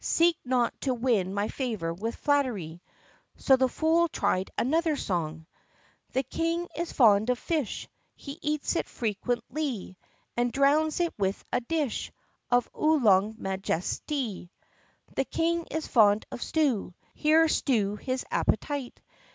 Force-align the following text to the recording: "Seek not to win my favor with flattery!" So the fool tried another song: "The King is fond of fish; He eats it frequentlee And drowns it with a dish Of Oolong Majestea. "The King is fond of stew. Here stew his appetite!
"Seek 0.03 0.35
not 0.43 0.73
to 0.81 0.95
win 0.95 1.31
my 1.31 1.47
favor 1.47 1.93
with 1.93 2.15
flattery!" 2.15 2.81
So 3.37 3.55
the 3.55 3.69
fool 3.69 4.07
tried 4.07 4.49
another 4.57 4.95
song: 4.95 5.45
"The 6.13 6.23
King 6.23 6.67
is 6.75 6.91
fond 6.91 7.29
of 7.29 7.37
fish; 7.37 7.87
He 8.15 8.39
eats 8.41 8.75
it 8.75 8.87
frequentlee 8.89 9.97
And 10.35 10.51
drowns 10.51 10.99
it 11.01 11.13
with 11.19 11.45
a 11.53 11.61
dish 11.61 12.11
Of 12.49 12.67
Oolong 12.75 13.35
Majestea. 13.37 14.49
"The 15.15 15.25
King 15.25 15.67
is 15.69 15.85
fond 15.85 16.25
of 16.31 16.41
stew. 16.41 16.95
Here 17.13 17.47
stew 17.47 17.95
his 17.97 18.25
appetite! 18.31 19.03